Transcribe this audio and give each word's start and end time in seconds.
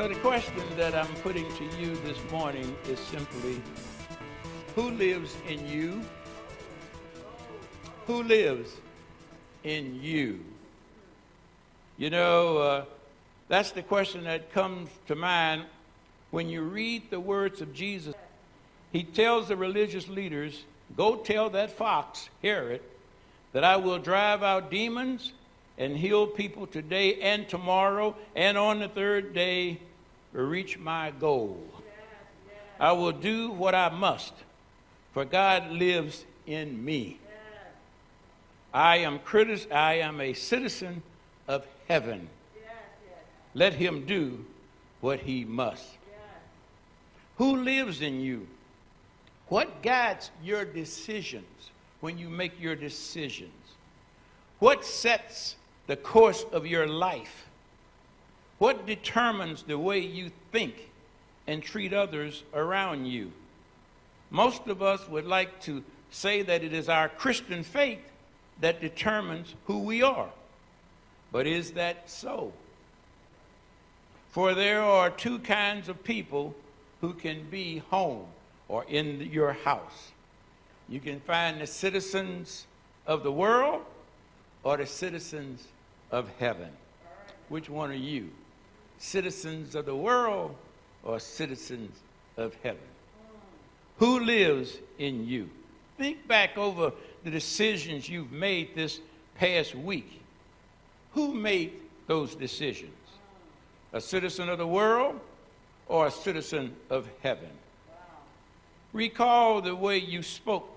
So 0.00 0.08
the 0.08 0.14
question 0.14 0.62
that 0.78 0.94
I'm 0.94 1.14
putting 1.16 1.44
to 1.56 1.64
you 1.78 1.94
this 2.06 2.16
morning 2.30 2.74
is 2.88 2.98
simply 2.98 3.60
who 4.74 4.92
lives 4.92 5.36
in 5.46 5.68
you? 5.68 6.00
Who 8.06 8.22
lives 8.22 8.70
in 9.62 10.00
you? 10.02 10.40
You 11.98 12.08
know, 12.08 12.56
uh, 12.56 12.84
that's 13.48 13.72
the 13.72 13.82
question 13.82 14.24
that 14.24 14.54
comes 14.54 14.88
to 15.08 15.14
mind 15.14 15.64
when 16.30 16.48
you 16.48 16.62
read 16.62 17.10
the 17.10 17.20
words 17.20 17.60
of 17.60 17.74
Jesus. 17.74 18.14
He 18.92 19.04
tells 19.04 19.48
the 19.48 19.56
religious 19.56 20.08
leaders, 20.08 20.64
Go 20.96 21.16
tell 21.16 21.50
that 21.50 21.72
fox, 21.72 22.30
Herod, 22.40 22.80
that 23.52 23.64
I 23.64 23.76
will 23.76 23.98
drive 23.98 24.42
out 24.42 24.70
demons 24.70 25.34
and 25.76 25.94
heal 25.94 26.26
people 26.26 26.66
today 26.66 27.20
and 27.20 27.46
tomorrow, 27.46 28.16
and 28.34 28.56
on 28.56 28.78
the 28.78 28.88
third 28.88 29.34
day 29.34 29.78
reach 30.32 30.78
my 30.78 31.10
goal. 31.10 31.60
I 32.78 32.92
will 32.92 33.12
do 33.12 33.50
what 33.50 33.74
I 33.74 33.90
must, 33.90 34.32
for 35.12 35.24
God 35.24 35.70
lives 35.70 36.24
in 36.46 36.82
me. 36.84 37.18
I 38.72 38.98
am 38.98 39.18
critis- 39.18 39.70
I 39.70 39.94
am 39.94 40.20
a 40.20 40.32
citizen 40.32 41.02
of 41.48 41.66
heaven. 41.88 42.28
Let 43.54 43.74
him 43.74 44.06
do 44.06 44.44
what 45.00 45.20
he 45.20 45.44
must. 45.44 45.98
Who 47.36 47.56
lives 47.56 48.00
in 48.00 48.20
you? 48.20 48.46
What 49.48 49.82
guides 49.82 50.30
your 50.42 50.64
decisions 50.64 51.70
when 52.00 52.16
you 52.18 52.28
make 52.28 52.60
your 52.60 52.76
decisions? 52.76 53.50
What 54.60 54.84
sets 54.84 55.56
the 55.86 55.96
course 55.96 56.44
of 56.52 56.66
your 56.66 56.86
life? 56.86 57.49
What 58.60 58.84
determines 58.84 59.62
the 59.62 59.78
way 59.78 60.00
you 60.00 60.30
think 60.52 60.90
and 61.46 61.62
treat 61.62 61.94
others 61.94 62.44
around 62.52 63.06
you? 63.06 63.32
Most 64.28 64.66
of 64.66 64.82
us 64.82 65.08
would 65.08 65.24
like 65.24 65.62
to 65.62 65.82
say 66.10 66.42
that 66.42 66.62
it 66.62 66.74
is 66.74 66.90
our 66.90 67.08
Christian 67.08 67.62
faith 67.64 68.02
that 68.60 68.82
determines 68.82 69.54
who 69.64 69.78
we 69.78 70.02
are. 70.02 70.28
But 71.32 71.46
is 71.46 71.70
that 71.72 72.10
so? 72.10 72.52
For 74.28 74.52
there 74.52 74.82
are 74.82 75.08
two 75.08 75.38
kinds 75.38 75.88
of 75.88 76.04
people 76.04 76.54
who 77.00 77.14
can 77.14 77.48
be 77.48 77.78
home 77.88 78.26
or 78.68 78.84
in 78.84 79.22
your 79.32 79.54
house. 79.54 80.12
You 80.86 81.00
can 81.00 81.20
find 81.20 81.62
the 81.62 81.66
citizens 81.66 82.66
of 83.06 83.22
the 83.22 83.32
world 83.32 83.86
or 84.64 84.76
the 84.76 84.84
citizens 84.84 85.66
of 86.10 86.28
heaven. 86.38 86.68
Which 87.48 87.70
one 87.70 87.90
are 87.90 87.94
you? 87.94 88.28
Citizens 89.00 89.74
of 89.74 89.86
the 89.86 89.96
world 89.96 90.54
or 91.02 91.18
citizens 91.18 91.98
of 92.36 92.54
heaven? 92.62 92.78
Who 93.96 94.20
lives 94.20 94.78
in 94.98 95.26
you? 95.26 95.48
Think 95.98 96.28
back 96.28 96.56
over 96.58 96.92
the 97.24 97.30
decisions 97.30 98.08
you've 98.08 98.30
made 98.30 98.74
this 98.74 99.00
past 99.36 99.74
week. 99.74 100.20
Who 101.14 101.34
made 101.34 101.72
those 102.06 102.34
decisions? 102.34 102.92
A 103.94 104.02
citizen 104.02 104.50
of 104.50 104.58
the 104.58 104.66
world 104.66 105.18
or 105.88 106.06
a 106.06 106.10
citizen 106.10 106.76
of 106.90 107.08
heaven? 107.22 107.50
Recall 108.92 109.62
the 109.62 109.74
way 109.74 109.96
you 109.96 110.22
spoke 110.22 110.70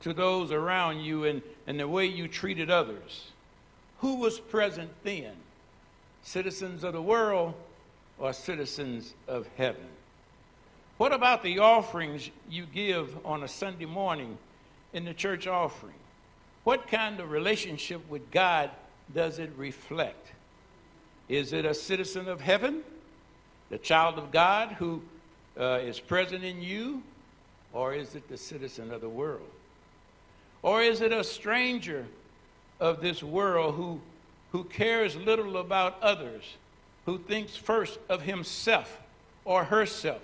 to 0.00 0.14
those 0.14 0.52
around 0.52 1.00
you 1.00 1.24
and, 1.24 1.42
and 1.66 1.78
the 1.78 1.86
way 1.86 2.06
you 2.06 2.28
treated 2.28 2.70
others. 2.70 3.30
Who 3.98 4.16
was 4.16 4.40
present 4.40 4.90
then? 5.04 5.34
Citizens 6.22 6.84
of 6.84 6.92
the 6.92 7.02
world 7.02 7.54
or 8.18 8.32
citizens 8.32 9.14
of 9.26 9.46
heaven? 9.56 9.86
What 10.98 11.12
about 11.12 11.42
the 11.42 11.58
offerings 11.58 12.30
you 12.48 12.66
give 12.66 13.16
on 13.26 13.42
a 13.42 13.48
Sunday 13.48 13.86
morning 13.86 14.38
in 14.92 15.04
the 15.04 15.14
church 15.14 15.46
offering? 15.46 15.94
What 16.64 16.86
kind 16.86 17.18
of 17.18 17.30
relationship 17.30 18.08
with 18.08 18.30
God 18.30 18.70
does 19.12 19.38
it 19.38 19.50
reflect? 19.56 20.32
Is 21.28 21.52
it 21.52 21.64
a 21.64 21.74
citizen 21.74 22.28
of 22.28 22.40
heaven, 22.40 22.82
the 23.70 23.78
child 23.78 24.18
of 24.18 24.30
God 24.30 24.72
who 24.72 25.02
uh, 25.58 25.80
is 25.82 25.98
present 25.98 26.44
in 26.44 26.62
you, 26.62 27.02
or 27.72 27.94
is 27.94 28.14
it 28.14 28.28
the 28.28 28.36
citizen 28.36 28.92
of 28.92 29.00
the 29.00 29.08
world? 29.08 29.48
Or 30.62 30.82
is 30.82 31.00
it 31.00 31.12
a 31.12 31.24
stranger 31.24 32.06
of 32.78 33.00
this 33.00 33.22
world 33.22 33.74
who, 33.74 34.00
who 34.52 34.64
cares 34.64 35.16
little 35.16 35.56
about 35.56 36.00
others, 36.02 36.56
who 37.06 37.18
thinks 37.18 37.56
first 37.56 37.98
of 38.08 38.22
himself 38.22 39.00
or 39.44 39.64
herself, 39.64 40.22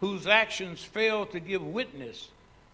whose 0.00 0.26
actions 0.26 0.84
fail 0.84 1.26
to 1.26 1.40
give 1.40 1.62
witness 1.62 2.28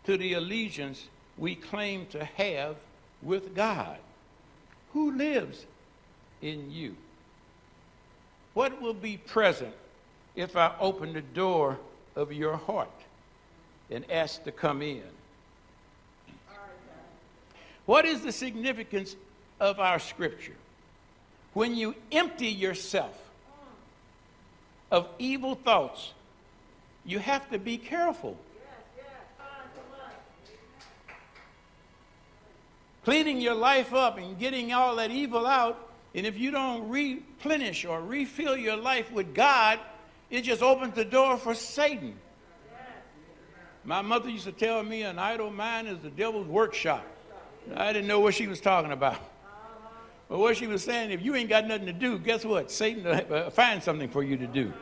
to 0.04 0.16
the 0.16 0.34
allegiance 0.34 1.09
we 1.38 1.54
claim 1.54 2.06
to 2.06 2.25
have 2.25 2.76
with 3.22 3.54
God? 3.54 3.97
Who 4.93 5.12
lives 5.12 5.65
in 6.43 6.70
you? 6.70 6.97
What 8.54 8.82
will 8.82 8.94
be 8.94 9.16
present 9.16 9.75
if 10.37 10.56
I 10.56 10.75
open 10.78 11.14
the 11.14 11.22
door 11.22 11.78
of 12.14 12.32
your 12.32 12.56
heart? 12.56 12.91
and 13.93 14.10
ask 14.10 14.43
to 14.44 14.53
come 14.53 14.82
in. 14.82 15.03
What 17.84 18.04
is 18.04 18.22
the 18.22 18.32
significance 18.32 19.16
of 19.60 19.81
our 19.81 19.99
scripture? 19.99 20.54
When 21.54 21.74
you 21.74 21.94
empty 22.10 22.48
yourself 22.48 23.18
of 24.90 25.08
evil 25.18 25.54
thoughts, 25.54 26.12
you 27.04 27.18
have 27.18 27.48
to 27.50 27.58
be 27.58 27.78
careful. 27.78 28.36
Cleaning 33.04 33.40
your 33.40 33.54
life 33.54 33.92
up 33.92 34.16
and 34.18 34.38
getting 34.38 34.72
all 34.72 34.96
that 34.96 35.10
evil 35.10 35.46
out, 35.46 35.90
and 36.14 36.24
if 36.24 36.38
you 36.38 36.52
don't 36.52 36.88
replenish 36.88 37.84
or 37.84 38.00
refill 38.00 38.56
your 38.56 38.76
life 38.76 39.10
with 39.10 39.34
God, 39.34 39.80
it 40.30 40.42
just 40.42 40.62
opens 40.62 40.94
the 40.94 41.04
door 41.04 41.36
for 41.36 41.54
Satan. 41.54 42.14
My 43.84 44.02
mother 44.02 44.30
used 44.30 44.44
to 44.44 44.52
tell 44.52 44.82
me 44.84 45.02
an 45.02 45.19
idle 45.19 45.50
mind 45.50 45.88
is 45.88 45.98
the 45.98 46.10
devil's 46.10 46.46
workshop. 46.46 47.04
I 47.74 47.92
didn't 47.92 48.06
know 48.06 48.20
what 48.20 48.34
she 48.34 48.46
was 48.46 48.60
talking 48.60 48.92
about. 48.92 49.19
But 50.32 50.38
what 50.38 50.56
she 50.56 50.66
was 50.66 50.82
saying, 50.82 51.10
if 51.10 51.20
you 51.20 51.34
ain't 51.34 51.50
got 51.50 51.66
nothing 51.66 51.84
to 51.84 51.93
do, 51.93 52.19
guess 52.19 52.43
what? 52.43 52.70
Satan 52.70 53.04
will 53.04 53.34
uh, 53.34 53.50
find 53.50 53.82
something 53.82 54.09
for 54.09 54.22
you 54.22 54.38
to 54.38 54.47
do. 54.47 54.72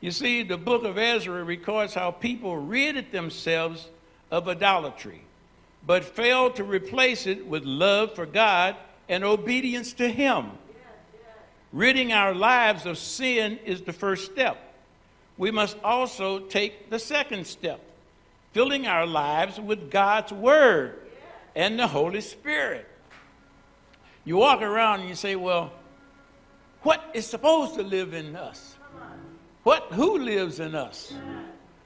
You 0.00 0.12
see, 0.12 0.44
the 0.44 0.56
book 0.56 0.84
of 0.84 0.96
Ezra 0.96 1.42
records 1.42 1.92
how 1.92 2.12
people 2.12 2.56
ridded 2.56 3.10
themselves 3.10 3.88
of 4.30 4.48
idolatry, 4.48 5.22
but 5.84 6.04
failed 6.04 6.54
to 6.54 6.62
replace 6.62 7.26
it 7.26 7.44
with 7.48 7.64
love 7.64 8.14
for 8.14 8.24
God 8.24 8.76
and 9.08 9.24
obedience 9.24 9.92
to 9.94 10.06
Him. 10.06 10.52
Ridding 11.72 12.12
our 12.12 12.32
lives 12.32 12.86
of 12.86 12.98
sin 12.98 13.58
is 13.64 13.82
the 13.82 13.92
first 13.92 14.30
step 14.30 14.56
we 15.36 15.50
must 15.50 15.76
also 15.82 16.38
take 16.38 16.90
the 16.90 16.98
second 17.00 17.44
step 17.48 17.80
filling 18.52 18.86
our 18.86 19.04
lives 19.04 19.58
with 19.58 19.90
God's 19.90 20.30
Word 20.30 21.00
and 21.56 21.76
the 21.76 21.88
Holy 21.88 22.20
Spirit. 22.20 22.86
You 24.24 24.36
walk 24.36 24.62
around 24.62 25.00
and 25.00 25.08
you 25.08 25.14
say, 25.14 25.36
Well, 25.36 25.72
what 26.82 27.02
is 27.14 27.26
supposed 27.26 27.74
to 27.74 27.82
live 27.82 28.14
in 28.14 28.36
us? 28.36 28.76
What, 29.62 29.84
who 29.92 30.18
lives 30.18 30.58
in 30.58 30.74
us? 30.74 31.14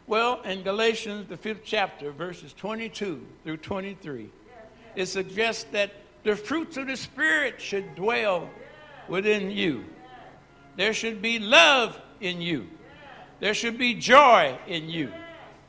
Well, 0.06 0.40
in 0.42 0.62
Galatians, 0.62 1.28
the 1.28 1.36
fifth 1.36 1.62
chapter, 1.64 2.10
verses 2.12 2.52
22 2.54 3.26
through 3.44 3.56
23, 3.58 4.30
it 4.94 5.06
suggests 5.06 5.64
that 5.72 5.92
the 6.22 6.36
fruits 6.36 6.76
of 6.76 6.86
the 6.86 6.96
Spirit 6.96 7.60
should 7.60 7.94
dwell 7.94 8.48
within 9.08 9.50
you. 9.50 9.84
There 10.76 10.92
should 10.92 11.20
be 11.20 11.38
love 11.38 12.00
in 12.20 12.40
you. 12.40 12.68
There 13.40 13.54
should 13.54 13.76
be 13.78 13.94
joy 13.94 14.58
in 14.66 14.88
you. 14.88 15.12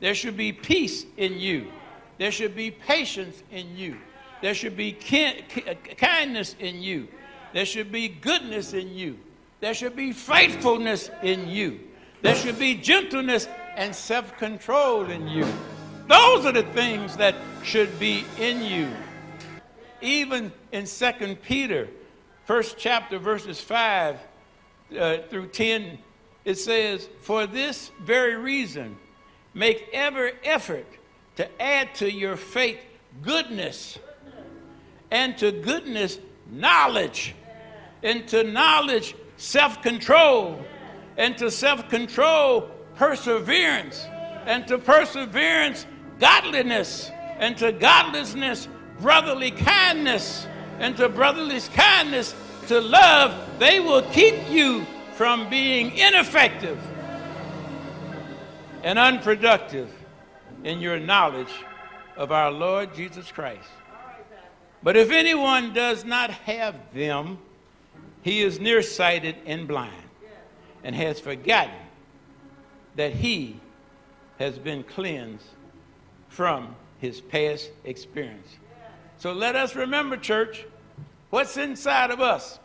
There 0.00 0.14
should 0.14 0.36
be 0.36 0.52
peace 0.52 1.04
in 1.16 1.38
you. 1.38 1.70
There 2.18 2.30
should 2.32 2.56
be 2.56 2.70
patience 2.70 3.42
in 3.50 3.76
you. 3.76 3.98
There 4.40 4.54
should 4.54 4.76
be 4.76 4.92
kindness 4.92 6.56
in 6.58 6.82
you. 6.82 7.08
There 7.52 7.66
should 7.66 7.90
be 7.90 8.08
goodness 8.08 8.72
in 8.72 8.94
you. 8.94 9.18
There 9.60 9.74
should 9.74 9.96
be 9.96 10.12
faithfulness 10.12 11.10
in 11.22 11.48
you. 11.48 11.80
There 12.22 12.34
should 12.34 12.58
be 12.58 12.74
gentleness 12.74 13.48
and 13.76 13.94
self 13.94 14.36
control 14.38 15.04
in 15.06 15.26
you. 15.28 15.46
Those 16.08 16.46
are 16.46 16.52
the 16.52 16.62
things 16.62 17.16
that 17.16 17.34
should 17.62 17.98
be 17.98 18.24
in 18.38 18.62
you. 18.62 18.88
Even 20.00 20.52
in 20.72 20.86
2 20.86 21.36
Peter, 21.42 21.88
first 22.44 22.78
chapter, 22.78 23.18
verses 23.18 23.60
5 23.60 24.18
uh, 24.98 25.18
through 25.28 25.48
10 25.48 25.98
it 26.48 26.56
says, 26.56 27.10
For 27.20 27.46
this 27.46 27.90
very 28.00 28.36
reason, 28.36 28.96
make 29.52 29.90
every 29.92 30.32
effort 30.42 30.86
to 31.36 31.46
add 31.60 31.94
to 31.96 32.10
your 32.10 32.36
faith 32.36 32.80
goodness, 33.20 33.98
and 35.10 35.36
to 35.38 35.52
goodness, 35.52 36.18
knowledge, 36.50 37.34
and 38.02 38.26
to 38.28 38.44
knowledge, 38.44 39.14
self 39.36 39.82
control, 39.82 40.62
and 41.16 41.36
to 41.38 41.50
self 41.50 41.88
control, 41.88 42.70
perseverance, 42.94 44.06
and 44.46 44.66
to 44.68 44.78
perseverance, 44.78 45.86
godliness, 46.18 47.10
and 47.38 47.56
to 47.58 47.72
godliness, 47.72 48.68
brotherly 49.00 49.50
kindness, 49.50 50.46
and 50.78 50.96
to 50.96 51.08
brotherly 51.08 51.60
kindness, 51.60 52.34
to 52.68 52.80
love, 52.80 53.34
they 53.58 53.80
will 53.80 54.02
keep 54.02 54.34
you 54.50 54.86
from 55.14 55.48
being 55.50 55.96
ineffective 55.96 56.78
and 58.82 58.98
unproductive 58.98 59.90
in 60.64 60.80
your 60.80 60.98
knowledge 60.98 61.52
of 62.16 62.30
our 62.30 62.50
Lord 62.50 62.94
Jesus 62.94 63.30
Christ. 63.32 63.68
But 64.82 64.96
if 64.96 65.10
anyone 65.10 65.72
does 65.72 66.04
not 66.04 66.30
have 66.30 66.76
them, 66.94 67.38
he 68.22 68.42
is 68.42 68.60
nearsighted 68.60 69.36
and 69.46 69.66
blind 69.66 69.92
and 70.84 70.94
has 70.94 71.18
forgotten 71.18 71.74
that 72.96 73.12
he 73.12 73.60
has 74.38 74.58
been 74.58 74.82
cleansed 74.82 75.44
from 76.28 76.76
his 76.98 77.20
past 77.20 77.70
experience. 77.84 78.48
So 79.18 79.32
let 79.32 79.56
us 79.56 79.74
remember, 79.74 80.16
church, 80.16 80.64
what's 81.30 81.56
inside 81.56 82.10
of 82.10 82.20
us. 82.20 82.58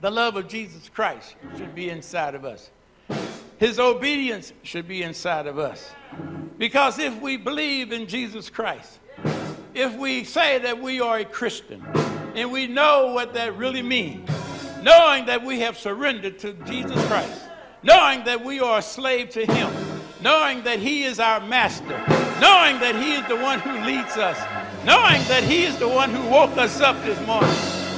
The 0.00 0.10
love 0.10 0.36
of 0.36 0.48
Jesus 0.48 0.88
Christ 0.88 1.34
should 1.58 1.74
be 1.74 1.90
inside 1.90 2.34
of 2.34 2.46
us. 2.46 2.70
His 3.58 3.78
obedience 3.78 4.54
should 4.62 4.88
be 4.88 5.02
inside 5.02 5.46
of 5.46 5.58
us. 5.58 5.90
Because 6.56 6.98
if 6.98 7.20
we 7.20 7.36
believe 7.36 7.92
in 7.92 8.06
Jesus 8.06 8.48
Christ, 8.48 8.99
if 9.74 9.94
we 9.96 10.24
say 10.24 10.58
that 10.58 10.80
we 10.80 11.00
are 11.00 11.18
a 11.18 11.24
Christian, 11.24 11.84
and 12.34 12.50
we 12.50 12.66
know 12.66 13.12
what 13.12 13.34
that 13.34 13.56
really 13.56 13.82
means, 13.82 14.28
knowing 14.82 15.26
that 15.26 15.44
we 15.44 15.60
have 15.60 15.78
surrendered 15.78 16.38
to 16.40 16.52
Jesus 16.64 17.04
Christ, 17.06 17.42
knowing 17.82 18.24
that 18.24 18.44
we 18.44 18.60
are 18.60 18.78
a 18.78 18.82
slave 18.82 19.30
to 19.30 19.46
Him, 19.46 19.72
knowing 20.22 20.62
that 20.64 20.78
He 20.78 21.04
is 21.04 21.20
our 21.20 21.40
master, 21.40 21.98
knowing 22.40 22.80
that 22.80 22.96
He 22.96 23.12
is 23.14 23.26
the 23.28 23.36
one 23.36 23.60
who 23.60 23.72
leads 23.86 24.16
us, 24.16 24.38
knowing 24.84 25.22
that 25.28 25.44
He 25.44 25.64
is 25.64 25.78
the 25.78 25.88
one 25.88 26.10
who 26.10 26.28
woke 26.28 26.56
us 26.56 26.80
up 26.80 27.00
this 27.04 27.18
morning, 27.26 27.50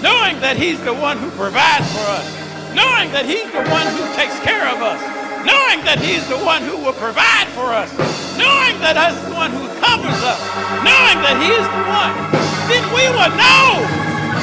knowing 0.03 0.41
that 0.41 0.57
He's 0.57 0.83
the 0.85 0.95
one 0.95 1.17
who 1.19 1.31
provides 1.31 1.91
for 1.93 2.05
us, 2.07 2.27
knowing 2.75 3.11
that 3.13 3.25
He's 3.25 3.51
the 3.53 3.65
one 3.71 3.87
who 3.97 4.05
takes 4.15 4.39
care 4.41 4.69
of 4.69 4.83
us, 4.83 5.01
knowing 5.47 5.85
that 5.85 5.99
He's 6.01 6.27
the 6.29 6.39
one 6.39 6.63
who 6.63 6.77
will 6.79 6.95
provide 6.95 7.49
for 7.49 7.73
us, 7.73 7.91
knowing 8.39 8.77
that 8.81 8.97
He's 8.97 9.19
the 9.29 9.35
one 9.35 9.51
who 9.51 9.67
covers 9.81 10.19
us, 10.25 10.41
knowing 10.85 11.19
that 11.25 11.37
He 11.41 11.51
is 11.53 11.67
the 11.67 11.83
one, 11.89 12.15
then 12.69 12.85
we 12.95 13.05
will 13.13 13.33
know 13.37 13.83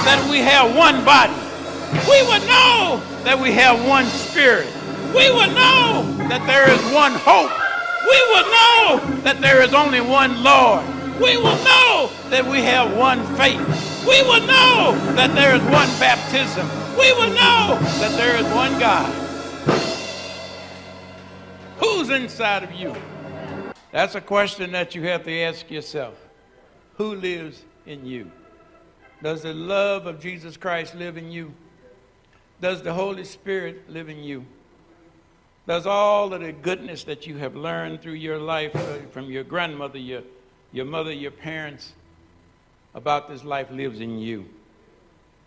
that 0.05 0.19
we 0.29 0.39
have 0.39 0.75
one 0.75 1.03
body. 1.05 1.33
We 2.09 2.21
will 2.23 2.43
know 2.45 3.01
that 3.23 3.37
we 3.39 3.51
have 3.53 3.83
one 3.87 4.05
spirit. 4.05 4.67
We 5.15 5.29
will 5.31 5.49
know 5.51 6.05
that 6.29 6.45
there 6.45 6.69
is 6.69 6.81
one 6.93 7.13
hope. 7.13 7.51
We 8.05 8.19
will 8.29 8.45
know 8.45 9.21
that 9.23 9.41
there 9.41 9.61
is 9.61 9.73
only 9.73 10.01
one 10.01 10.43
Lord. 10.43 10.85
We 11.19 11.37
will 11.37 11.57
know 11.63 12.09
that 12.29 12.45
we 12.45 12.61
have 12.61 12.95
one 12.95 13.25
faith. 13.35 13.59
We 14.07 14.21
will 14.23 14.45
know 14.45 14.95
that 15.15 15.35
there 15.35 15.55
is 15.55 15.61
one 15.63 15.89
baptism. 15.99 16.67
We 16.97 17.11
will 17.13 17.29
know 17.29 17.77
that 17.99 18.13
there 18.17 18.37
is 18.37 18.45
one 18.53 18.79
God. 18.79 19.11
Who's 21.79 22.09
inside 22.09 22.63
of 22.63 22.71
you? 22.71 22.95
That's 23.91 24.15
a 24.15 24.21
question 24.21 24.71
that 24.73 24.93
you 24.95 25.03
have 25.03 25.23
to 25.23 25.41
ask 25.41 25.69
yourself. 25.71 26.15
Who 26.95 27.15
lives 27.15 27.63
in 27.85 28.05
you? 28.05 28.31
Does 29.23 29.41
the 29.41 29.53
love 29.53 30.05
of 30.05 30.19
Jesus 30.19 30.57
Christ 30.57 30.95
live 30.95 31.17
in 31.17 31.31
you? 31.31 31.53
Does 32.61 32.81
the 32.81 32.93
Holy 32.93 33.23
Spirit 33.23 33.89
live 33.89 34.09
in 34.09 34.23
you? 34.23 34.45
Does 35.67 35.85
all 35.85 36.33
of 36.33 36.41
the 36.41 36.51
goodness 36.51 37.03
that 37.05 37.27
you 37.27 37.37
have 37.37 37.55
learned 37.55 38.01
through 38.01 38.13
your 38.13 38.39
life 38.39 38.75
uh, 38.75 38.97
from 39.11 39.25
your 39.25 39.43
grandmother, 39.43 39.99
your, 39.99 40.23
your 40.71 40.85
mother, 40.85 41.11
your 41.11 41.31
parents 41.31 41.93
about 42.93 43.29
this 43.29 43.43
life 43.43 43.69
lives 43.71 43.99
in 44.01 44.19
you? 44.19 44.45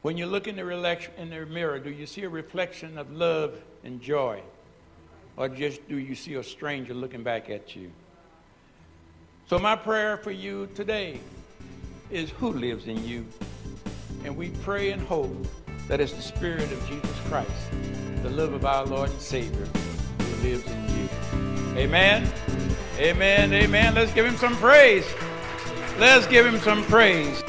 When 0.03 0.17
you 0.17 0.27
look 0.27 0.49
in 0.49 0.57
the, 0.57 0.99
in 1.17 1.31
the 1.31 1.47
mirror, 1.47 1.79
do 1.79 1.91
you 1.91 2.07
see 2.07 2.23
a 2.23 2.29
reflection 2.29 2.99
of 2.99 3.13
love 3.13 3.61
and 3.85 4.01
joy? 4.01 4.43
Or 5.37 5.49
just 5.49 5.89
do 5.89 5.97
you 5.97 6.15
see 6.15 6.35
a 6.35 6.43
stranger 6.43 6.95
looking 6.95 7.23
back 7.23 7.51
at 7.51 7.75
you? 7.75 7.91
So, 9.49 9.59
my 9.59 9.77
prayer 9.77 10.17
for 10.17 10.31
you 10.31 10.69
today 10.75 11.21
is 12.11 12.31
who 12.31 12.53
lives 12.53 12.87
in 12.87 13.05
you? 13.07 13.27
And 14.25 14.37
we 14.37 14.51
pray 14.63 14.93
and 14.93 15.03
hope 15.03 15.35
that 15.89 16.01
it's 16.01 16.13
the 16.13 16.23
Spirit 16.23 16.71
of 16.73 16.89
Jesus 16.89 17.19
Christ, 17.29 17.51
the 18.23 18.31
love 18.31 18.53
of 18.53 18.65
our 18.65 18.87
Lord 18.87 19.11
and 19.11 19.21
Savior, 19.21 19.67
who 20.19 20.49
lives 20.49 20.67
in 20.67 20.89
you. 20.89 21.79
Amen. 21.79 22.33
Amen. 22.99 23.53
Amen. 23.53 23.95
Let's 23.95 24.13
give 24.13 24.25
him 24.25 24.37
some 24.37 24.57
praise. 24.57 25.07
Let's 25.99 26.27
give 26.27 26.47
him 26.47 26.59
some 26.61 26.85
praise. 26.85 27.43